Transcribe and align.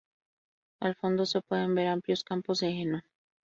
Al 0.79 0.95
fondo 0.95 1.27
se 1.27 1.41
pueden 1.41 1.75
ver 1.75 1.85
amplios 1.85 2.23
campos 2.23 2.61
de 2.61 2.69
heno. 2.69 3.03